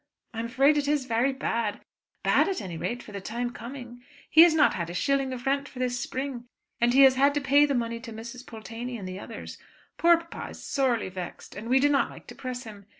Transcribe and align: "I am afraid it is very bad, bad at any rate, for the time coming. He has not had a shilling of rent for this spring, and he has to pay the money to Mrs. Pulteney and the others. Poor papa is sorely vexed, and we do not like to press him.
"I 0.33 0.39
am 0.39 0.47
afraid 0.47 0.79
it 0.79 0.87
is 0.87 1.05
very 1.05 1.31
bad, 1.31 1.79
bad 2.23 2.47
at 2.49 2.59
any 2.59 2.75
rate, 2.75 3.03
for 3.03 3.11
the 3.11 3.21
time 3.21 3.51
coming. 3.51 4.01
He 4.31 4.41
has 4.41 4.55
not 4.55 4.73
had 4.73 4.89
a 4.89 4.95
shilling 4.95 5.31
of 5.31 5.45
rent 5.45 5.69
for 5.69 5.77
this 5.77 5.99
spring, 5.99 6.45
and 6.79 6.91
he 6.91 7.01
has 7.01 7.13
to 7.33 7.39
pay 7.39 7.67
the 7.67 7.75
money 7.75 7.99
to 7.99 8.11
Mrs. 8.11 8.43
Pulteney 8.47 8.97
and 8.97 9.07
the 9.07 9.19
others. 9.19 9.59
Poor 9.97 10.17
papa 10.17 10.49
is 10.49 10.63
sorely 10.63 11.09
vexed, 11.09 11.55
and 11.55 11.69
we 11.69 11.79
do 11.79 11.87
not 11.87 12.09
like 12.09 12.25
to 12.25 12.33
press 12.33 12.63
him. 12.63 12.87